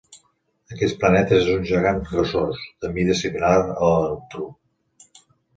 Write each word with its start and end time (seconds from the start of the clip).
Aquest 0.75 0.95
planeta 1.03 1.35
és 1.41 1.49
un 1.57 1.67
gegant 1.73 2.01
gasós, 2.13 2.63
de 2.87 2.91
mida 2.97 3.19
similar 3.23 3.55
a 3.59 3.63
la 3.67 3.93
de 4.01 4.11
Neptú. 4.15 4.49